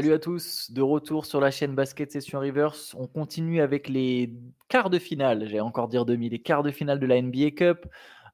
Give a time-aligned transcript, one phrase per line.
[0.00, 2.96] Salut à tous, de retour sur la chaîne Basket Session Reverse.
[2.98, 4.32] On continue avec les
[4.70, 7.84] quarts de finale, j'ai encore dire demi, les quarts de finale de la NBA Cup.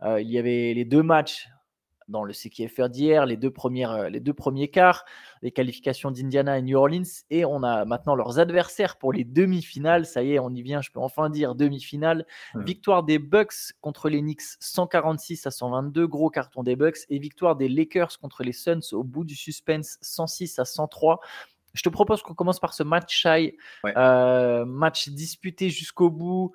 [0.05, 1.49] Euh, il y avait les deux matchs
[2.07, 5.05] dans le CKFR d'hier, les, deux premières, euh, les deux premiers quarts,
[5.43, 10.07] les qualifications d'Indiana et New Orleans, et on a maintenant leurs adversaires pour les demi-finales.
[10.07, 12.27] Ça y est, on y vient, je peux enfin dire demi-finale.
[12.55, 17.57] Victoire des Bucks contre les Knicks 146 à 122, gros carton des Bucks, et victoire
[17.57, 21.21] des Lakers contre les Suns au bout du suspense 106 à 103.
[21.77, 26.53] Je te propose qu'on commence par ce match shy, euh, match disputé jusqu'au bout.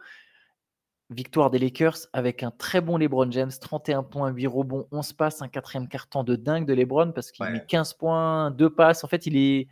[1.11, 5.41] Victoire des Lakers avec un très bon LeBron James, 31 points, 8 rebonds, 11 passes,
[5.41, 9.03] un quatrième carton de dingue de LeBron parce qu'il met 15 points, 2 passes.
[9.03, 9.67] En fait, il est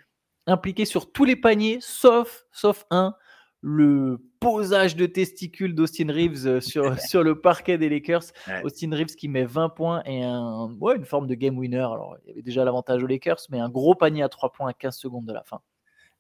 [0.48, 3.16] impliqué sur tous les paniers sauf, sauf un,
[3.62, 8.24] le posage de testicules d'Austin Reeves euh, sur, sur le parquet des Lakers.
[8.64, 11.78] Austin Reeves qui met 20 points et un, ouais, une forme de game winner.
[11.78, 14.70] Alors, il y avait déjà l'avantage aux Lakers, mais un gros panier à 3 points
[14.70, 15.60] à 15 secondes de la fin.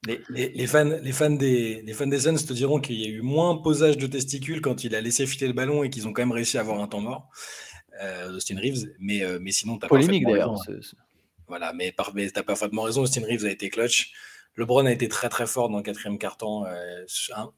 [0.07, 3.21] Les, fans, les, fans des, les fans des Suns te diront qu'il y a eu
[3.21, 6.21] moins posage de testicules quand il a laissé filer le ballon et qu'ils ont quand
[6.21, 7.29] même réussi à avoir un temps mort,
[8.01, 8.93] euh, Austin Reeves.
[8.99, 10.55] Mais, euh, mais sinon, tu as Polémique d'ailleurs.
[11.47, 13.01] Voilà, mais, tu as parfaitement raison.
[13.01, 14.13] Austin Reeves a été clutch.
[14.59, 16.65] LeBron a été très très fort dans le quatrième carton.
[16.65, 17.05] Euh,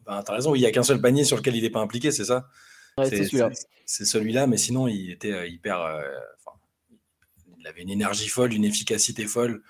[0.06, 2.26] ben, raison, il n'y a qu'un seul panier sur lequel il n'est pas impliqué, c'est
[2.26, 2.48] ça?
[2.98, 3.50] C'est celui-là.
[3.86, 5.82] C'est celui-là, mais sinon, il était euh, hyper.
[5.82, 6.02] Euh,
[7.60, 9.64] il avait une énergie folle, une efficacité folle.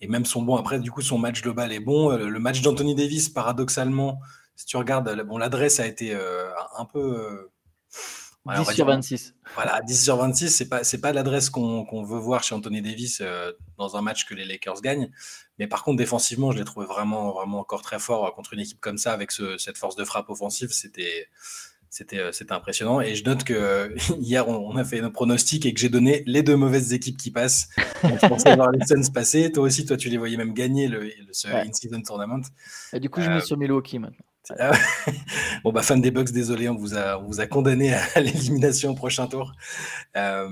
[0.00, 2.10] Et même son bon, après, du coup, son match global est bon.
[2.10, 4.18] Le match d'Anthony Davis, paradoxalement,
[4.56, 7.50] si tu regardes, bon, l'adresse a été euh, un peu.
[8.46, 9.34] 10 euh, sur 26.
[9.54, 13.22] Voilà, 10 sur 26, c'est pas, c'est pas l'adresse qu'on veut voir chez Anthony Davis
[13.76, 15.10] dans un match que les Lakers gagnent.
[15.58, 18.80] Mais par contre, défensivement, je l'ai trouvé vraiment, vraiment encore très fort contre une équipe
[18.80, 20.70] comme ça, avec cette force de frappe offensive.
[20.70, 21.28] C'était,
[22.14, 23.00] euh, c'était impressionnant.
[23.00, 26.42] Et je note que hier, on, a fait nos pronostics et que j'ai donné les
[26.42, 27.68] deux mauvaises équipes qui passent.
[28.02, 29.50] je pensais voir les Suns passer.
[29.50, 32.42] Toi aussi, toi, tu les voyais même gagner le, le In-Season Tournament.
[32.92, 34.24] Et du coup, je me euh, suis sur Milwaukee maintenant.
[35.64, 38.90] Bon, bah, fan des Bucks, désolé, on vous a, on vous a condamné à l'élimination
[38.90, 39.52] au prochain tour.
[40.16, 40.48] Euh,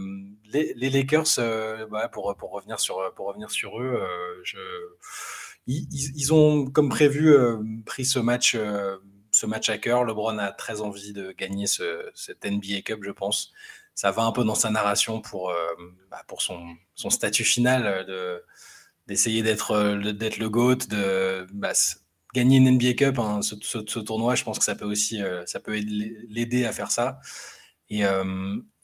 [0.53, 1.27] les, Lakers,
[1.91, 4.01] bah, pour, pour, revenir sur, pour revenir sur eux,
[4.45, 4.59] je,
[5.67, 7.35] ils, ils, ont, comme prévu,
[7.87, 8.57] pris ce match
[9.39, 10.05] ce match à cœur.
[10.05, 13.53] LeBron a très envie de gagner ce, cette NBA Cup, je pense.
[13.95, 15.75] Ça va un peu dans sa narration pour, euh,
[16.11, 18.45] bah, pour son, son, statut final euh, de,
[19.07, 21.73] d'essayer d'être, euh, d'être le GOAT, de bah,
[22.35, 24.35] gagner une NBA Cup, hein, ce, ce, tournoi.
[24.35, 25.79] Je pense que ça peut aussi ça peut
[26.29, 27.21] l'aider à faire ça.
[27.91, 28.03] Et,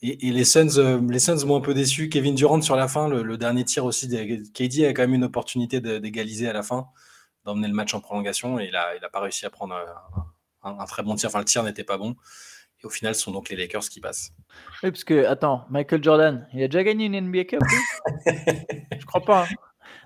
[0.03, 2.09] et, les Suns, les Suns m'ont un peu déçu.
[2.09, 4.09] Kevin Durant sur la fin, le, dernier tir aussi.
[4.09, 6.87] KD a quand même une opportunité d'égaliser à la fin,
[7.44, 9.76] d'emmener le match en prolongation et il n'a il a pas réussi à prendre
[10.62, 11.28] un, très bon tir.
[11.28, 12.16] Enfin, le tir n'était pas bon.
[12.82, 14.32] Et au final, ce sont donc les Lakers qui passent.
[14.82, 17.61] Oui, parce que, attends, Michael Jordan, il a déjà gagné une NBA Cup
[18.26, 19.44] Je crois pas.
[19.44, 19.55] Hein.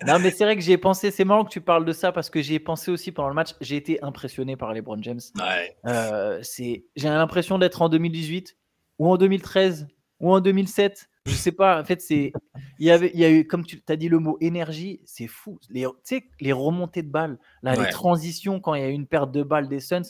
[0.07, 1.11] Non, mais c'est vrai que j'y ai pensé.
[1.11, 3.35] C'est marrant que tu parles de ça parce que j'y ai pensé aussi pendant le
[3.35, 3.55] match.
[3.61, 5.21] J'ai été impressionné par les LeBron James.
[5.37, 5.77] Ouais.
[5.87, 8.57] Euh, j'ai l'impression d'être en 2018
[8.99, 9.89] ou en 2013
[10.21, 11.09] ou en 2007.
[11.27, 11.81] Je sais pas.
[11.81, 12.33] En fait, c'est
[12.79, 15.27] il y avait il y a eu comme tu as dit le mot énergie, c'est
[15.27, 15.59] fou.
[15.69, 19.07] Les tu sais les remontées de balles, là, les transitions quand il y a une
[19.07, 20.03] perte de balles des Suns,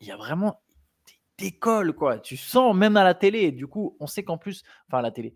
[0.00, 0.60] il y a vraiment
[1.38, 2.18] décolle quoi.
[2.18, 3.52] Tu sens même à la télé.
[3.52, 5.34] Du coup, on sait qu'en plus, enfin à la télé,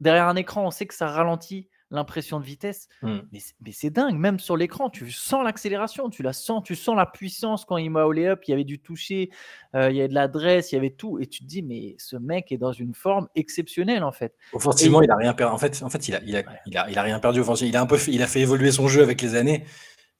[0.00, 2.88] derrière un écran, on sait que ça ralentit l'impression de vitesse.
[3.02, 3.18] Mmh.
[3.32, 7.06] Mais, c'est dingue, même sur l'écran, tu sens l'accélération, tu la sens, tu sens la
[7.06, 8.40] puissance quand il m'a au up.
[8.46, 9.30] Il y avait du toucher,
[9.74, 11.18] euh, il y avait de l'adresse, il y avait tout.
[11.18, 14.34] Et tu te dis, mais ce mec est dans une forme exceptionnelle en fait.
[14.52, 15.54] Offensivement, il a rien perdu.
[15.54, 17.70] En fait, en fait, il a, il a, il a, il a rien perdu offensivement.
[17.70, 19.64] Il a un peu, fait, il a fait évoluer son jeu avec les années.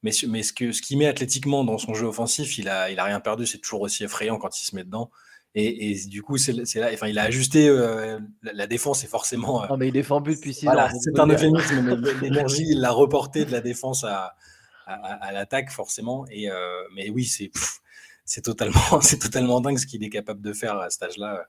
[0.03, 2.99] Mais, mais ce qu'il ce qu'il met athlétiquement dans son jeu offensif, il a, il
[2.99, 3.47] a rien perdu.
[3.47, 5.11] C'est toujours aussi effrayant quand il se met dedans.
[5.55, 9.65] Et, et, du coup, c'est là, enfin, il a ajusté euh, la, défense, et forcément.
[9.65, 12.81] Euh, non, mais il défend plus depuis 6 voilà, C'est un euphémisme, mais l'énergie, il
[12.81, 14.37] l'a reporté de la défense à,
[14.87, 16.25] à, à l'attaque, forcément.
[16.31, 17.51] Et, euh, mais oui, c'est
[18.25, 21.45] c'est totalement, c'est totalement dingue ce qu'il est capable de faire à cet âge-là.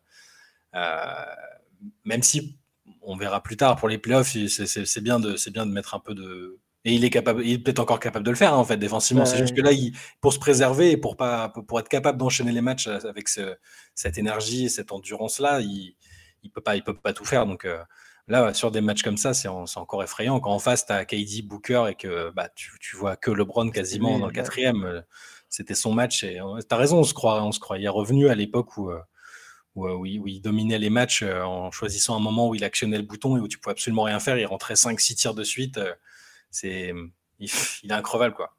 [2.03, 2.57] même si
[3.03, 5.99] on verra plus tard pour les playoffs, c'est bien de, c'est bien de mettre un
[5.99, 8.57] peu de et il est capable, il est peut-être encore capable de le faire hein,
[8.57, 9.25] en fait défensivement.
[9.25, 12.51] c'est juste que là, il, pour se préserver et pour pas, pour être capable d'enchaîner
[12.51, 13.55] les matchs avec ce,
[13.93, 15.95] cette énergie, cette endurance là, il,
[16.43, 17.45] il peut pas, il peut pas tout faire.
[17.45, 17.81] Donc euh,
[18.27, 20.39] là, sur des matchs comme ça, c'est encore effrayant.
[20.39, 23.69] Quand en face, tu as KD, Booker et que bah, tu, tu vois que LeBron
[23.69, 25.01] quasiment dans le quatrième, euh,
[25.49, 26.23] c'était son match.
[26.23, 28.91] Et euh, tu as raison, on se croit, on se croyait revenu à l'époque où,
[29.75, 33.37] où, où, il, dominait les matchs en choisissant un moment où il actionnait le bouton
[33.37, 34.37] et où tu pouvais absolument rien faire.
[34.37, 35.79] Il rentrait 5-6 tirs de suite
[36.51, 36.93] c'est
[37.39, 38.55] il, est increvable quoi.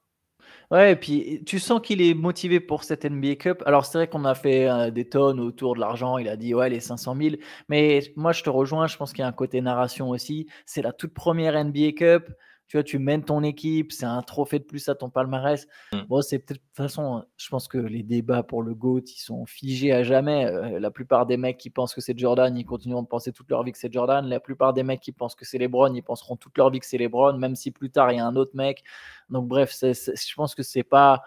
[0.70, 3.62] Ouais, et puis tu sens qu'il est motivé pour cette NBA Cup.
[3.66, 6.16] Alors c'est vrai qu'on a fait euh, des tonnes autour de l'argent.
[6.16, 7.36] Il a dit ouais les 500 000.
[7.68, 8.86] Mais moi je te rejoins.
[8.86, 10.46] Je pense qu'il y a un côté narration aussi.
[10.64, 12.30] C'est la toute première NBA Cup.
[12.72, 15.68] Tu vois, tu mènes ton équipe, c'est un trophée de plus à ton palmarès.
[15.92, 16.00] Mm.
[16.08, 19.20] Bon, c'est peut-être, de toute façon, je pense que les débats pour le GOAT, ils
[19.20, 20.46] sont figés à jamais.
[20.46, 23.50] Euh, la plupart des mecs qui pensent que c'est Jordan, ils continueront de penser toute
[23.50, 24.26] leur vie que c'est Jordan.
[24.26, 26.86] La plupart des mecs qui pensent que c'est LeBron, ils penseront toute leur vie que
[26.86, 28.84] c'est LeBron, même si plus tard, il y a un autre mec.
[29.28, 31.22] Donc, bref, je pense que c'est pas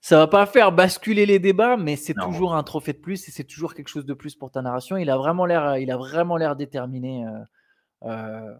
[0.00, 3.30] ça va pas faire basculer les débats, mais c'est toujours un trophée de plus et
[3.30, 4.96] c'est toujours quelque chose de plus pour ta narration.
[4.96, 7.26] Il a vraiment l'air, il a vraiment l'air déterminé.
[7.26, 7.44] Euh,
[8.04, 8.54] euh,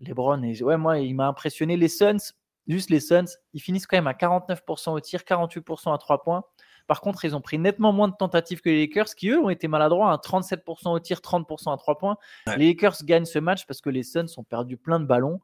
[0.00, 1.76] LeBron et ouais, moi, il m'a impressionné.
[1.76, 2.32] Les Suns,
[2.66, 6.44] juste les Suns, ils finissent quand même à 49% au tir, 48% à 3 points.
[6.86, 9.50] Par contre, ils ont pris nettement moins de tentatives que les Lakers, qui eux ont
[9.50, 12.16] été maladroits, à 37% au tir, 30% à 3 points.
[12.56, 15.40] Les Lakers gagnent ce match parce que les Suns ont perdu plein de ballons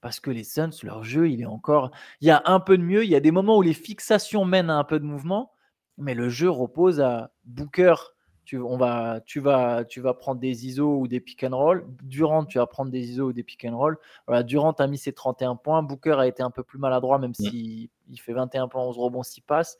[0.00, 1.90] parce que les Suns, leur jeu, il est encore.
[2.20, 3.04] Il y a un peu de mieux.
[3.04, 5.52] Il y a des moments où les fixations mènent à un peu de mouvement,
[5.98, 7.94] mais le jeu repose à Booker.
[8.50, 11.86] Tu, on va, tu, vas, tu vas prendre des ISO ou des pick and roll.
[12.02, 13.96] Durant, tu vas prendre des ISO ou des pick and roll.
[14.26, 15.84] Voilà, Durant a mis ses 31 points.
[15.84, 19.22] Booker a été un peu plus maladroit, même s'il il fait 21 points, 11 rebonds,
[19.22, 19.78] 6 passes.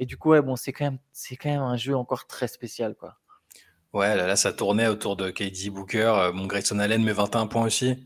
[0.00, 0.98] Et du coup, ouais, bon, c'est quand, même,
[1.40, 2.96] quand même un jeu encore très spécial.
[2.96, 3.14] Quoi.
[3.92, 6.12] Ouais, là, là ça tournait autour de KD Booker.
[6.16, 8.04] Euh, mon Grayson Allen met 21 points aussi.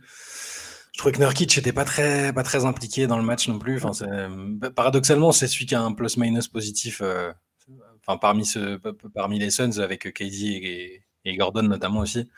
[0.93, 3.83] Je trouvais que Nurkic n'était pas très, pas très impliqué dans le match non plus.
[3.83, 4.29] Enfin,
[4.59, 7.33] bah, paradoxalement, c'est celui qui a un plus-minus positif euh,
[8.07, 8.79] enfin, parmi, ce,
[9.15, 12.29] parmi les Suns avec KD et, et Gordon notamment aussi.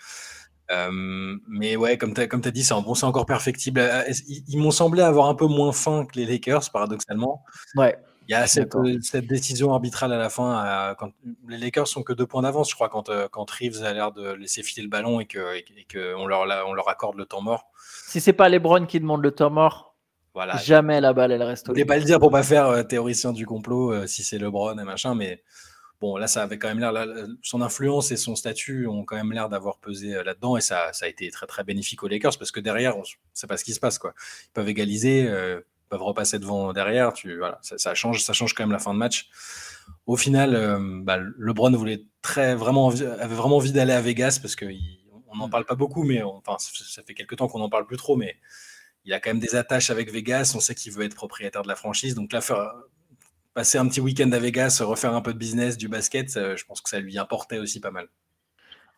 [0.71, 3.81] Euh, mais ouais, comme tu as, as, dit, c'est bon, encore perfectible.
[3.81, 7.45] Euh, ils, ils m'ont semblé avoir un peu moins faim que les Lakers, paradoxalement.
[7.77, 7.97] Ouais.
[8.27, 10.95] Il y a cette, cette, décision arbitrale à la fin.
[10.99, 11.11] quand,
[11.47, 14.33] les Lakers sont que deux points d'avance, je crois, quand, quand Reeves a l'air de
[14.33, 15.43] laisser filer le ballon et qu'on
[15.87, 17.71] que on leur, on leur accorde le temps mort.
[18.07, 19.94] Si c'est pas LeBron qui demande le temps mort,
[20.35, 20.57] voilà.
[20.57, 21.67] jamais la balle elle reste.
[21.67, 24.39] Je voulais pas le dire pour pas faire euh, théoricien du complot euh, si c'est
[24.39, 25.43] LeBron et machin, mais
[26.01, 27.07] bon là ça avait quand même l'air,
[27.43, 30.93] son influence et son statut ont quand même l'air d'avoir pesé euh, là-dedans et ça,
[30.93, 33.65] ça, a été très très bénéfique aux Lakers parce que derrière on sait pas ce
[33.65, 34.13] qui se passe quoi.
[34.47, 38.65] Ils peuvent égaliser, ils peuvent repasser devant derrière, tu voilà, ça, change, ça change quand
[38.65, 39.31] même la fin de match.
[40.07, 44.67] Au final, bah, LeBron voulait très vraiment avait vraiment envie d'aller à Vegas parce que
[45.35, 47.97] on n'en parle pas beaucoup, mais enfin, ça fait quelques temps qu'on n'en parle plus
[47.97, 48.37] trop, mais
[49.05, 50.53] il a quand même des attaches avec Vegas.
[50.57, 52.15] On sait qu'il veut être propriétaire de la franchise.
[52.15, 52.73] Donc là, faire,
[53.55, 56.81] passer un petit week-end à Vegas, refaire un peu de business, du basket, je pense
[56.81, 58.09] que ça lui importait aussi pas mal.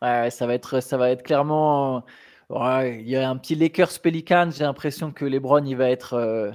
[0.01, 2.05] Ouais, ça va être, ça va être clairement.
[2.51, 4.51] il y a un petit Lakers Pelicans.
[4.51, 6.13] J'ai l'impression que LeBron, il va être.
[6.13, 6.51] Euh,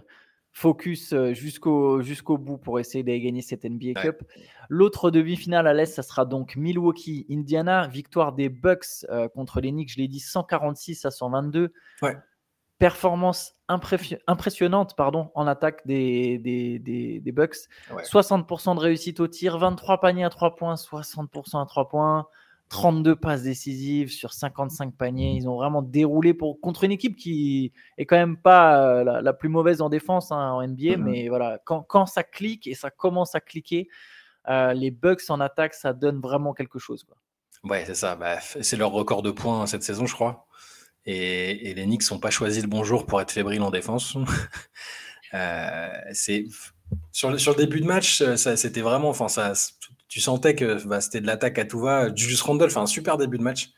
[0.52, 4.22] focus euh, jusqu'au jusqu'au bout pour essayer de gagner cette NBA Cup.
[4.68, 7.88] L'autre demi-finale à l'Est, ça sera donc Milwaukee-Indiana.
[7.88, 11.72] Victoire des Bucks euh, contre les Knicks, je l'ai dit, 146 à 122.
[12.82, 17.68] Performance impressionnante pardon, en attaque des, des, des, Bucks.
[17.88, 22.26] 60% de réussite au tir, 23 paniers à 3 points, 60% à 3 points.
[22.70, 25.34] 32 passes décisives sur 55 paniers.
[25.36, 29.32] Ils ont vraiment déroulé pour, contre une équipe qui est quand même pas euh, la,
[29.32, 30.96] plus mauvaise en défense hein, en NBA.
[30.96, 31.04] Mhm.
[31.04, 33.86] Mais voilà, quand, quand, ça clique et ça commence à cliquer,
[34.48, 37.04] euh, les Bucks en attaque, ça donne vraiment quelque chose.
[37.04, 37.16] Quoi.
[37.62, 38.16] Ouais, c'est ça.
[38.16, 40.48] Bah, c'est leur record de points cette saison, je crois.
[41.06, 44.16] Et, les Knicks n'ont pas choisi le bon jour pour être fébriles en défense.
[45.34, 46.46] euh, c'est
[47.10, 49.54] sur, sur, le début de match, c'était vraiment, enfin, ça,
[50.12, 52.14] tu sentais que bah, c'était de l'attaque à tout va.
[52.14, 53.70] Julius Randle fait un super début de match.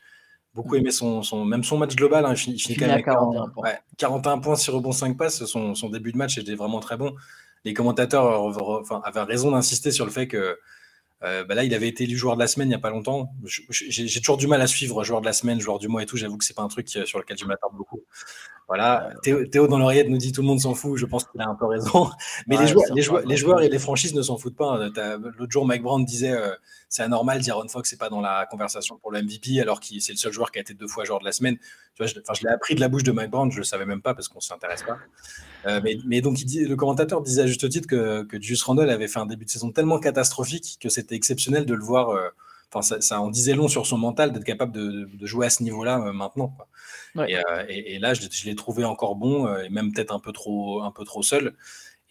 [0.53, 0.79] Beaucoup mm.
[0.79, 2.25] aimé son, son, même son match global.
[2.25, 3.71] Hein, il finit, quand même 41 points.
[3.97, 5.45] 41 points, 6 rebonds, 5 passes.
[5.45, 7.15] Son, son début de match était vraiment très bon.
[7.63, 10.59] Les commentateurs enfin, avaient raison d'insister sur le fait que
[11.25, 12.89] euh, bah là, il avait été élu joueur de la semaine il n'y a pas
[12.89, 13.31] longtemps.
[13.69, 16.17] J'ai toujours du mal à suivre joueur de la semaine, joueur du mois et tout.
[16.17, 18.01] J'avoue que c'est pas un truc euh, sur lequel je m'attarde beaucoup.
[18.67, 19.09] Voilà.
[19.21, 20.97] Théo, dans l'oreillette nous dit tout le monde s'en fout.
[20.97, 22.09] Je pense qu'il a un peu raison.
[22.47, 24.77] Mais les, joueurs, les, joueurs, les, joueurs, et les franchises ne s'en foutent pas.
[24.77, 25.19] Hein.
[25.37, 26.53] L'autre jour, Mike Brown disait euh,
[26.89, 30.13] c'est anormal, d'Aaron Fox n'est pas dans la conversation pour le MVP alors que c'est
[30.13, 31.57] le seul joueur qui a été deux fois joueur de la semaine.
[31.57, 33.51] Tu vois, je, je l'ai appris de la bouche de Mike Brown.
[33.51, 34.97] Je le savais même pas parce qu'on s'intéresse pas.
[35.65, 38.89] Euh, mais, donc, il dit, le commentateur disait à juste titre que, que Julius Randle
[38.89, 42.09] avait fait un début de saison tellement catastrophique que c'était exceptionnel de le voir.
[42.09, 42.29] Euh,
[42.71, 45.99] enfin, ça, en disait long sur son mental d'être capable de, jouer à ce niveau-là
[45.99, 46.55] euh, maintenant.
[47.27, 51.03] Et, là, je, l'ai trouvé encore bon et même peut-être un peu trop, un peu
[51.03, 51.55] trop seul.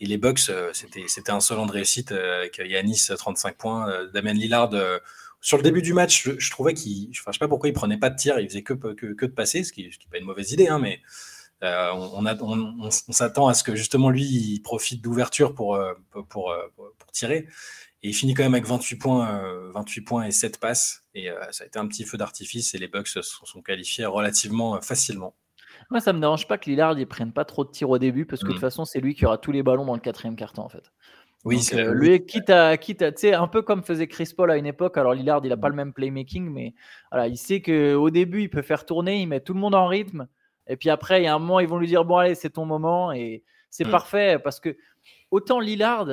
[0.01, 4.33] Et les Bucks, c'était, c'était un seul an de réussite avec Yanis 35 points, Damien
[4.33, 4.71] Lillard.
[5.41, 7.99] sur le début du match, je, trouvais qu'il, je ne sais pas pourquoi il prenait
[7.99, 10.25] pas de tir, il faisait que, que, que de passer, ce qui n'est pas une
[10.25, 11.01] mauvaise idée, hein, mais
[11.65, 15.95] euh, on, s'attend à ce que justement lui il profite d'ouverture pour, euh,
[16.29, 17.47] pour, euh, pour, tirer.
[18.03, 19.43] Et il finit quand même avec 28 points,
[19.73, 21.05] 28 points et 7 passes.
[21.15, 24.79] Et ça a été un petit feu d'artifice et les Bucks se sont qualifiés relativement
[24.83, 25.35] facilement.
[25.91, 28.27] Moi, ça me dérange pas que Lillard ne prenne pas trop de tirs au début
[28.27, 28.61] parce que de toute mm.
[28.61, 30.93] façon, c'est lui qui aura tous les ballons dans le quatrième carton en fait.
[31.45, 34.51] Oui, c'est lui, quitte à, quitte à, tu sais, un peu comme faisait Chris Paul
[34.51, 34.99] à une époque.
[34.99, 36.75] Alors Lillard, il n'a pas le même playmaking, mais
[37.11, 39.87] voilà, il sait qu'au début, il peut faire tourner, il met tout le monde en
[39.87, 40.27] rythme.
[40.67, 42.51] Et puis après, il y a un moment, ils vont lui dire Bon, allez, c'est
[42.51, 43.13] ton moment.
[43.13, 43.91] Et c'est Mm.
[43.91, 44.77] parfait parce que
[45.31, 46.09] autant Lillard,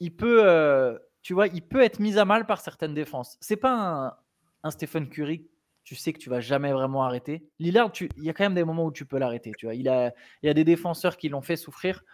[0.00, 3.36] il peut, euh, tu vois, il peut être mis à mal par certaines défenses.
[3.40, 4.14] C'est pas un,
[4.62, 5.46] un Stephen Curry.
[5.84, 7.48] Tu sais que tu vas jamais vraiment arrêter.
[7.58, 9.52] Lillard, tu- il y a quand même des moments où tu peux l'arrêter.
[9.56, 12.04] Tu vois, il a, il y a des défenseurs qui l'ont fait souffrir.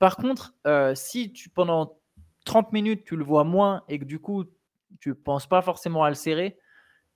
[0.00, 1.96] Par contre, euh, si tu pendant
[2.44, 4.44] 30 minutes tu le vois moins et que du coup
[5.00, 6.58] tu penses pas forcément à le serrer,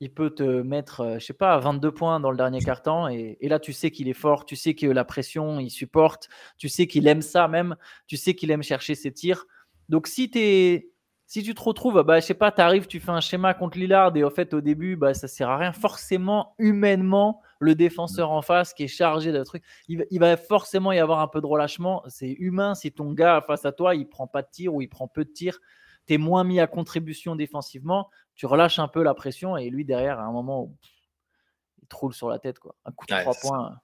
[0.00, 3.09] il peut te mettre, euh, je sais pas, 22 points dans le dernier quart-temps.
[3.09, 6.69] Et, là, tu sais qu'il est fort, tu sais que la pression, il supporte, tu
[6.69, 7.76] sais qu'il aime ça même,
[8.07, 9.47] tu sais qu'il aime chercher ses tirs.
[9.88, 10.31] Donc, si,
[11.26, 13.78] si tu te retrouves, bah, je sais pas, tu arrives, tu fais un schéma contre
[13.78, 15.73] Lillard et au fait, au début, bah, ça sert à rien.
[15.73, 20.37] Forcément, humainement, le défenseur en face qui est chargé de truc, il, va- il va
[20.37, 22.05] forcément y avoir un peu de relâchement.
[22.07, 24.88] C'est humain si ton gars face à toi, il prend pas de tir ou il
[24.88, 25.59] prend peu de tirs.
[26.07, 30.18] Tu moins mis à contribution défensivement tu relâches un peu la pression et lui derrière
[30.18, 30.73] à un moment
[31.83, 32.75] il te roule sur la tête quoi.
[32.87, 33.40] Un coup de Ouais, trois ça.
[33.47, 33.66] points.
[33.73, 33.75] euh,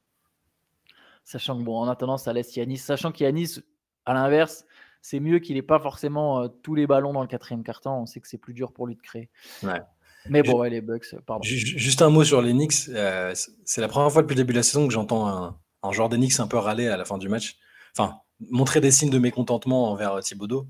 [1.25, 3.61] Sachant que bon en attendant ça laisse Yanis, sachant qu'Yanis
[4.06, 4.64] à l'inverse
[5.00, 8.00] c'est mieux qu'il n'ait pas forcément euh, tous les ballons dans le quatrième quart-temps.
[8.00, 9.28] On sait que c'est plus dur pour lui de créer.
[9.62, 9.82] Ouais.
[10.30, 11.42] Mais bon ouais, les Bucks, euh, pardon.
[11.42, 12.88] Ju- ju- Juste un mot sur les Knicks.
[12.88, 13.34] euh,
[13.66, 16.08] c'est la première fois depuis le début de la saison que j'entends un, un joueur
[16.08, 17.58] des Knicks un peu râler à la fin du match.
[17.96, 18.20] Enfin,
[18.50, 20.66] montrer des signes de mécontentement envers Thibodeau.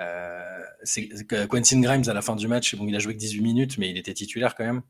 [0.00, 3.14] Euh, c'est c'est que Quentin Grimes à la fin du match, bon, il a joué
[3.14, 4.82] que 18 minutes, mais il était titulaire quand même.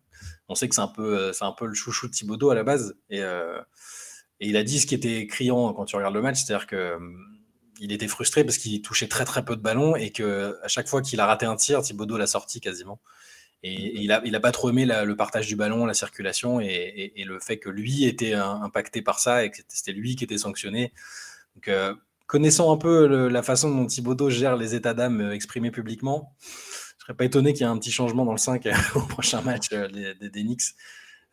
[0.48, 2.54] On sait que c'est un peu, euh, c'est un peu le chouchou de Thibodeau à
[2.54, 2.96] la base.
[3.10, 3.60] Et, euh,
[4.40, 6.94] et il a dit ce qui était criant quand tu regardes le match, c'est-à-dire que
[6.96, 7.18] hum,
[7.80, 10.88] il était frustré parce qu'il touchait très très peu de ballons et que à chaque
[10.88, 13.00] fois qu'il a raté un tir, Thibodeau l'a sorti quasiment.
[13.62, 17.12] Et, il a, il a pas trop aimé le partage du ballon, la circulation et,
[17.16, 20.38] le fait que lui était euh, impacté par ça et que c'était lui qui était
[20.38, 20.92] sanctionné.
[21.54, 21.68] Donc,
[22.26, 26.34] connaissant un peu le- la façon dont Thibodeau gère les états d'âme euh, exprimés publiquement,
[26.40, 28.66] je serais pas étonné qu'il y ait un petit changement dans le 5
[28.96, 30.62] au prochain match euh, des, des- des Knicks.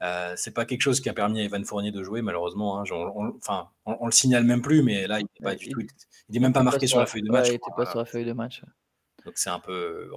[0.03, 2.79] Euh, c'est pas quelque chose qui a permis à Evan Fournier de jouer, malheureusement.
[2.79, 2.83] hein.
[2.91, 5.55] On, on- enfin, on, on le signale même plus, mais là, il n'est pas Ouais,
[5.57, 5.81] du il- tout.
[6.29, 7.47] Il n'est même pas marqué sur la feuille de match.
[7.47, 7.85] Il je était crois.
[7.85, 8.63] pas sur la feuille de match.
[9.25, 10.09] Donc c'est un peu.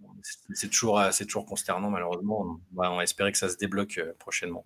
[0.00, 0.08] bon,
[0.54, 2.58] c'est- toujours, euh, toujours consternant, malheureusement.
[2.76, 4.64] On va espérer que ça se débloque euh, prochainement.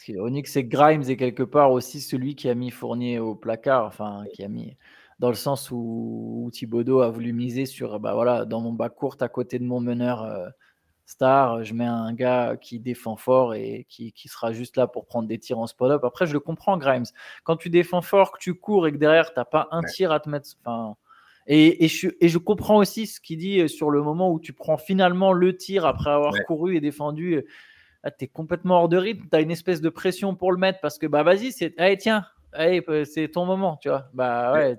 [0.00, 2.70] Ce qui est ironique, c'est que Grimes est quelque part aussi celui qui a mis
[2.70, 4.78] Fournier au placard, enfin qui a mis
[5.18, 8.88] dans le sens où, où Thibodeau a voulu miser sur, bah voilà, dans mon bas
[8.88, 10.48] court à côté de mon meneur euh,
[11.04, 15.04] star, je mets un gars qui défend fort et qui, qui sera juste là pour
[15.04, 16.02] prendre des tirs en spot-up.
[16.02, 17.04] Après, je le comprends, Grimes.
[17.44, 20.12] Quand tu défends fort, que tu cours et que derrière, tu n'as pas un tir
[20.12, 20.48] à te mettre.
[20.64, 20.96] Enfin,
[21.46, 24.54] et, et, je, et je comprends aussi ce qu'il dit sur le moment où tu
[24.54, 26.44] prends finalement le tir après avoir Ouais.
[26.46, 27.44] couru et défendu.
[28.02, 30.58] Là, tu es complètement hors de rythme, tu as une espèce de pression pour le
[30.58, 34.08] mettre parce que, bah vas-y, c'est, allez, tiens, allez, c'est ton moment, tu vois.
[34.14, 34.76] Bah ouais.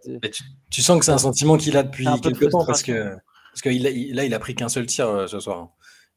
[0.69, 3.15] tu- sens que c'est un sentiment qu'il a depuis quelques temps parce que,
[3.51, 5.69] parce que il a- il- là, il a pris qu'un seul tir euh, ce soir.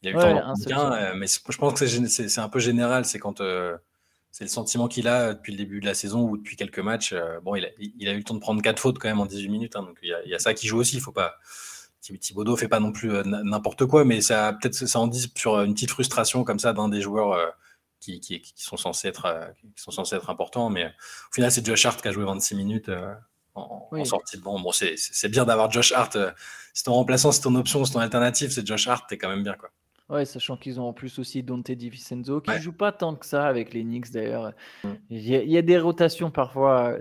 [0.03, 0.79] Il a eu le Ouais, un tir.
[0.93, 3.05] euh, mais je pense que c'est un peu général.
[3.05, 3.77] C'est quand euh,
[4.31, 7.15] c'est le sentiment qu'il a depuis le début de la saison ou depuis quelques matchs.
[7.43, 9.27] bon, il a, il a eu le temps de prendre quatre fautes quand même en
[9.27, 10.97] 18 minutes, hein, donc il y, a, il y a ça qui joue aussi.
[10.97, 11.35] Il faut pas.
[12.05, 15.31] Thi- Thibodeau fait pas non plus euh, n'importe quoi, mais ça peut-être ça en dit
[15.35, 17.47] sur une petite frustration comme ça d'un des joueurs euh,
[18.01, 19.47] qui, qui, qui sont censés être euh,
[19.77, 20.69] qui sont censés être importants.
[20.69, 22.91] Mais au final, c'est Josh Hart qui a joué 26 minutes.
[23.55, 24.01] en, Oui.
[24.03, 24.59] en sortie de banc.
[24.61, 26.17] Bon, c'est bien d'avoir Josh Hart.
[26.75, 29.43] si ton remplaçant, c'est ton option, c'est ton alternative, c'est Josh Hart, t'es quand même
[29.45, 29.55] bien.
[29.55, 29.71] Quoi.
[30.11, 32.61] Ouais, sachant qu'ils ont en plus aussi Dante DiVincenzo qui Ouais.
[32.61, 34.53] joue pas tant que ça avec les Knicks d'ailleurs.
[34.83, 34.89] Mm.
[35.09, 36.99] Il y, a, il y a des rotations parfois.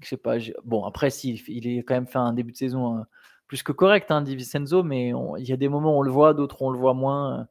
[0.00, 0.36] Je sais pas.
[0.64, 3.02] Bon, après, si, il est quand même fait un début de saison euh,
[3.50, 6.10] plus que correct, hein, DiVincenzo, mais on- il y a des moments où on le
[6.12, 7.48] voit, d'autres on le voit moins.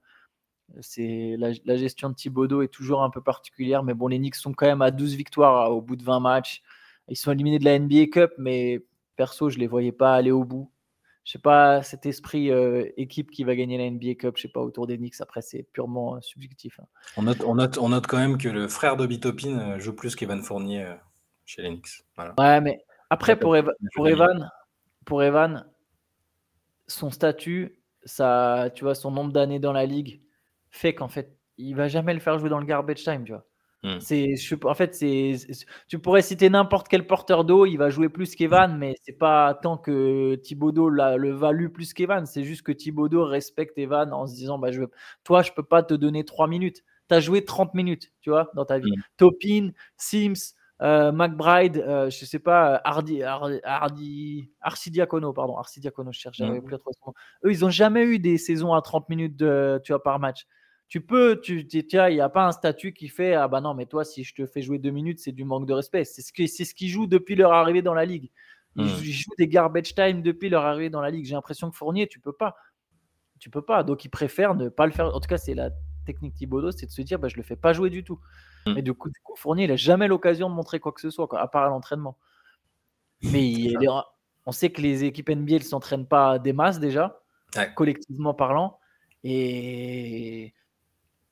[0.80, 4.36] C'est la, la gestion de Thibodeau est toujours un peu particulière, mais bon, les Knicks
[4.36, 6.62] sont quand même à 12 victoires euh, au bout de 20 matchs.
[7.10, 8.82] Ils sont éliminés de la NBA Cup, mais
[9.18, 10.72] perso, je les voyais pas aller au bout.
[11.26, 14.48] Je sais pas, cet esprit euh, équipe qui va gagner la NBA Cup, je sais
[14.48, 16.80] pas, autour des Knicks, après, c'est purement euh, subjectif.
[16.80, 16.86] hein.
[17.18, 20.16] On, note, on, note, on note quand même que le frère de Bitopin joue plus
[20.16, 20.96] qu'Evan Fournier euh,
[21.46, 22.04] chez les Knicks.
[22.16, 22.34] Voilà.
[22.38, 22.80] Ouais, mais
[23.10, 23.74] après, pour, Eva-.
[24.06, 24.50] Evan,
[25.06, 25.66] pour Evan,
[26.90, 30.22] son statut, ça, tu vois, son nombre d'années dans la ligue
[30.72, 33.46] fait qu'en fait, il va jamais le faire jouer dans le garbage time, tu vois.
[33.84, 34.00] Hmm.
[34.02, 35.36] C'est, je, en fait, c'est,
[35.88, 39.54] tu pourrais citer n'importe quel porteur d'eau, il va jouer plus qu'Evan, mais c'est pas
[39.62, 44.28] tant que Thibodeau l'a- le value plus qu'Evan, c'est juste que Thibodeau respecte Evan en
[44.28, 44.92] se disant, bah, je, veux-
[45.24, 46.84] toi, je peux pas te donner 3 minutes.
[47.10, 48.92] Tu as joué 30 minutes, tu vois, dans ta vie.
[48.92, 49.02] Hmm.
[49.18, 56.12] Topin, Sims, euh, McBride, euh, je sais pas, euh, Hardy, Hardy, Hardy- Arcidiacono, pardon, Arcidiacono,
[56.12, 56.64] je cherche, j'avais Mhm.
[56.64, 56.76] plus.
[57.46, 60.46] Eux, ils ont jamais eu des saisons à 30 minutes de, tu vois, par match.
[60.88, 63.74] Tu peux, tu, tiens, il n'y a pas un statut qui fait, ah bah non,
[63.76, 66.04] mais toi, si je te fais jouer deux minutes, c'est du manque de respect.
[66.06, 68.32] C'est ce c'est ce qu'ils jouent depuis leur arrivée dans la ligue.
[68.76, 71.26] Ils, jouent- ils jouent des garbage time depuis leur arrivée dans la ligue.
[71.26, 72.56] J'ai l'impression que Fournier, tu peux pas.
[73.40, 73.84] Tu peux pas.
[73.84, 75.08] Donc, ils préfèrent ne pas le faire.
[75.16, 75.70] En tout cas, c'est la
[76.06, 78.20] technique Thibodeau, c'est de se dire bah, je le fais pas jouer du tout.
[78.66, 78.78] Mm.
[78.78, 81.10] Et du coup, du coup, Fournier, il a jamais l'occasion de montrer quoi que ce
[81.10, 82.18] soit, quoi, à part à l'entraînement.
[83.22, 83.90] Mais il- il est-
[84.46, 87.22] on sait que les équipes NBA ne s'entraînent pas des masses déjà,
[87.56, 87.72] Ouais.
[87.76, 88.80] collectivement parlant.
[89.24, 90.54] Et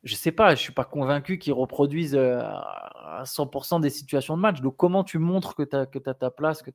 [0.03, 4.41] je sais pas, je suis pas convaincu qu'ils reproduisent euh, à 100% des situations de
[4.41, 4.62] match.
[4.62, 6.71] Donc comment tu montres que tu as, ta place que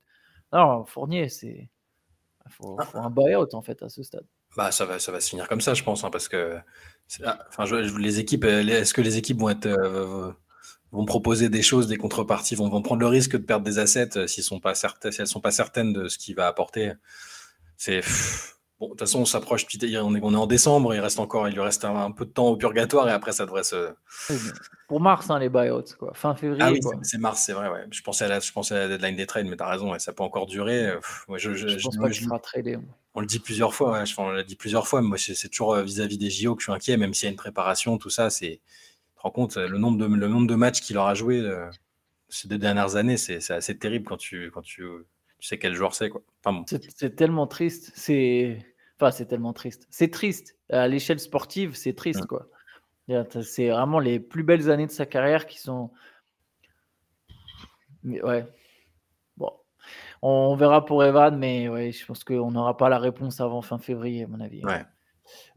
[0.52, 1.70] Non, Fournier, c'est...
[2.46, 4.26] Il faut, faut un buyout en fait à ce stade.
[4.56, 6.58] Bah, ça va, ça va se finir comme ça, je pense, hein, parce que,
[7.24, 10.30] ah, enfin, je- je- les équipes, euh, est-ce que les équipes vont être, euh,
[10.92, 14.16] vont proposer des choses, des contreparties, vont, vont prendre le risque de perdre des assets
[14.18, 16.92] euh, s'ils sont pas certains, si elles sont pas certaines de ce qu'il va apporter.
[17.78, 18.02] C'est
[18.82, 21.48] bon, de toute façon, on s'approche on est, on est en décembre, il reste encore,
[21.48, 23.92] il lui reste un, un peu de temps au purgatoire et après ça devrait se.
[24.88, 26.12] Pour mars, hein, les buyouts, quoi.
[26.14, 26.62] fin février.
[26.64, 27.68] Ah oui, c'est- mars, c'est vrai.
[27.70, 27.84] Ouais.
[27.90, 29.98] Je pensais à la, je pensais à la deadline des trades, mais t'as raison, ouais,
[29.98, 30.92] ça peut encore durer.
[30.96, 32.78] pff, moi, je, je- Je je- pense pas je- qu'il sera tradé.
[33.14, 35.48] on le dit plusieurs fois, ouais, je- on l'a dit plusieurs fois, mais moi c'est
[35.48, 37.96] toujours euh, vis-à-vis des JO que je suis inquiet, même s'il y a une préparation,
[37.98, 38.60] tout ça, c'est.
[38.60, 41.38] Tu te rends compte, euh, le nombre de, le nombre de matchs qu'il aura joué
[41.40, 41.70] euh,
[42.28, 44.82] ces deux dernières années, c'est assez terrible quand tu, quand tu,
[45.38, 46.08] tu sais quel joueur c'est.
[46.10, 46.22] Quoi.
[46.44, 46.64] Enfin, bon.
[46.68, 47.92] C'est c'est tellement triste.
[47.94, 48.58] C'est
[49.00, 49.86] enfin, c'est tellement triste.
[49.90, 52.46] C'est triste à l'échelle sportive, c'est triste quoi.
[53.42, 55.90] C'est vraiment les plus belles années de sa carrière qui sont.
[58.02, 58.46] Mais ouais.
[59.36, 59.50] Bon,
[60.22, 63.78] on verra pour Evan, mais ouais, je pense qu'on n'aura pas la réponse avant fin
[63.78, 64.64] février, à mon avis.
[64.64, 64.84] Ouais.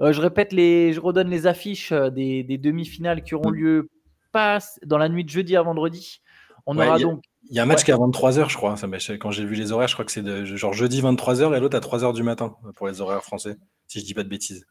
[0.01, 3.55] Euh, je répète les, je redonne les affiches euh, des, des demi-finales qui auront Mm.
[3.55, 3.89] lieu
[4.31, 6.21] pas dans la nuit de jeudi à vendredi.
[6.65, 7.83] On Ouais, aura a- donc Il y a un match Ouais.
[7.85, 8.75] qui est à 23h, je crois.
[8.77, 11.55] Ça, m'a- quand j'ai vu les horaires, je crois que c'est de, genre jeudi 23h
[11.55, 14.29] et l'autre à 3h du matin pour les horaires français, si je dis pas de
[14.29, 14.65] bêtises.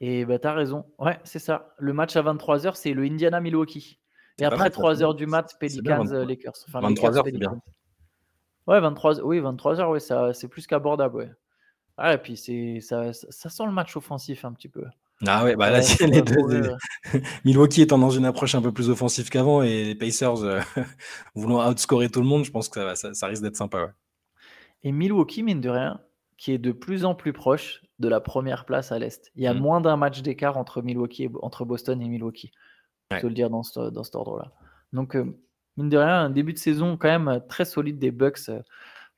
[0.00, 0.84] Et bah, t'as raison.
[0.98, 1.74] Ouais, c'est ça.
[1.78, 3.98] Le match à 23h, c'est le Indiana-Milwaukee.
[4.40, 4.78] Et après, mal, ça.
[4.80, 6.24] 3h du mat, Pelicans 23.
[6.26, 6.52] Lakers.
[6.68, 7.60] Enfin, 23 Lakers, heures, c'est bien.
[8.68, 11.16] Ouais, 23 oui, 23h, ouais, ça, c'est plus qu'abordable.
[11.16, 11.30] Ouais.
[11.96, 14.84] Ah, et puis c'est, ça, ça sent le match offensif un petit peu.
[15.26, 16.70] Ah ouais, bah là, Ouais, les deux.
[17.44, 20.60] Milwaukee étant dans une approche un peu plus offensive qu'avant et les Pacers euh,
[21.34, 23.82] voulant outscorer tout le monde, je pense que ça, va- ça, ça risque d'être sympa.
[23.82, 23.90] Ouais.
[24.84, 26.00] Et Milwaukee, mine de rien,
[26.36, 29.32] qui est de plus en plus proche de la première place à l'Est.
[29.34, 29.58] Il y a Mm.
[29.58, 32.52] moins d'un match d'écart entre, Milwaukee et- entre Boston et Milwaukee.
[33.10, 33.22] Il Ouais.
[33.22, 34.52] le dire dans, ce- dans cet ordre-là.
[34.92, 35.24] Donc, euh,
[35.76, 38.60] mine de rien, un début de saison quand même euh, très solide des Bucks euh,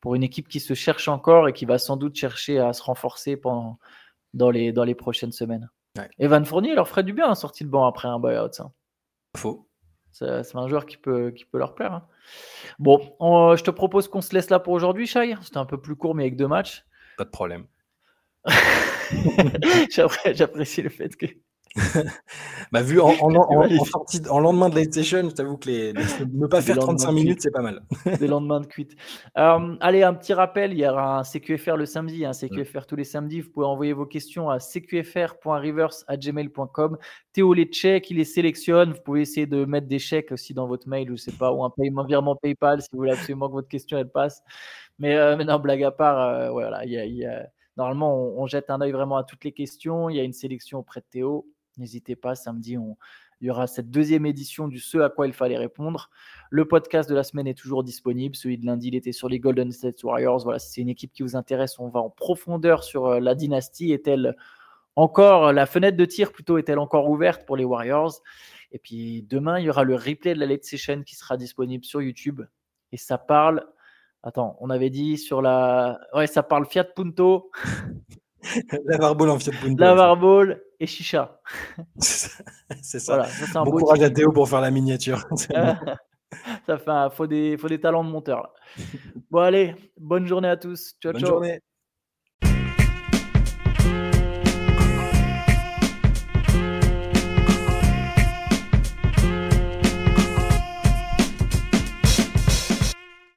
[0.01, 2.83] pour une équipe qui se cherche encore et qui va sans doute chercher à se
[2.83, 3.79] renforcer pendant,
[4.33, 5.69] dans, les, dans les prochaines semaines.
[5.99, 6.09] Ouais.
[6.19, 8.53] Evan Fournier leur ferait du bien en sortie de banc après un buyout.
[8.53, 8.71] ça.
[9.37, 9.69] Faux.
[10.13, 11.93] C'est c'est un joueur qui peut, qui peut leur plaire.
[11.93, 12.07] hein.
[12.79, 15.37] Bon, on- je te propose qu'on se laisse là pour aujourd'hui, Shai.
[15.43, 16.85] C'était un peu plus court, mais avec deux matchs.
[17.17, 17.67] Pas de problème.
[19.91, 21.27] J'appré- J'apprécie le fait que.
[22.73, 23.87] Bah, vu en, en, en- en Magnifique.
[23.87, 26.03] sortie de- en lendemain de late session, je t'avoue que les, les-
[26.33, 27.83] ne pas faire lendemains 35 de minutes, c'est pas mal.
[28.19, 28.97] des lendemains de cuite.
[29.39, 32.97] Euh, allez, un petit rappel, il y aura un CQFR le samedi, un CQFR tous
[32.97, 33.41] les samedis.
[33.41, 36.99] Vous pouvez envoyer vos questions à cqfr.reverse.gmail.com.
[37.33, 38.93] Théo les chèques, il les sélectionne.
[38.93, 41.65] Vous pouvez essayer de mettre des chèques aussi dans votre mail, je sais pas, ou
[41.65, 44.43] un paiement virement PayPal si vous voulez absolument que votre question elle passe.
[44.99, 47.47] Mais, euh, mais non, blague à part, euh, voilà, il y a- il y a-
[47.77, 50.11] normalement on, on jette un œil vraiment à toutes les questions.
[50.11, 51.47] Il y a une sélection auprès de Théo.
[51.79, 52.97] N'hésitez pas, samedi, on,
[53.41, 56.11] il y aura cette deuxième édition du ce à quoi il fallait répondre.
[56.51, 58.37] Le podcast de la semaine est toujours disponible.
[58.37, 60.45] Celui de lundi, il était sur les Golden State Warriors.
[60.45, 63.35] Voilà, si c'est une équipe qui vous intéresse, on va en profondeur sur euh, la
[63.35, 63.93] dynastie.
[63.93, 64.37] Est-elle
[64.95, 68.21] encore, la fenêtre de tir plutôt, est-elle encore ouverte pour les Warriors?
[68.73, 71.85] Et puis demain, il y aura le replay de la late session qui sera disponible
[71.85, 72.43] sur YouTube.
[72.93, 73.67] Et ça parle.
[74.23, 75.99] Attends, on avait dit sur la.
[76.13, 77.51] Ouais, ça parle Fiat Punto,
[78.85, 79.81] La barbole en Fiat Punto.
[79.81, 81.41] Lavar Ball et Chicha.
[81.99, 83.15] C'est ça.
[83.17, 84.11] Voilà, ça Bon courage à.
[84.11, 85.25] Théo pour faire la miniature.
[86.67, 88.43] ça fait un- faut des, faut des talents de monteur.
[88.43, 88.51] là.
[89.31, 90.95] Bon allez, bonne journée à tous.
[91.03, 91.31] Ciao Bonne ciao.
[91.31, 91.61] journée.